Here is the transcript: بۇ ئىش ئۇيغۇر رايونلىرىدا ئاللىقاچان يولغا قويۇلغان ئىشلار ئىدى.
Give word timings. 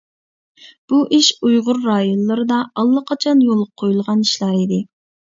بۇ 0.91 0.99
ئىش 1.17 1.27
ئۇيغۇر 1.49 1.79
رايونلىرىدا 1.87 2.61
ئاللىقاچان 2.83 3.43
يولغا 3.49 3.67
قويۇلغان 3.83 4.23
ئىشلار 4.29 4.57
ئىدى. 4.63 4.81